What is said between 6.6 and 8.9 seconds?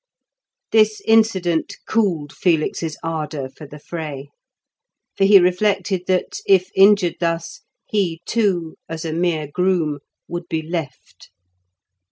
injured thus, he too,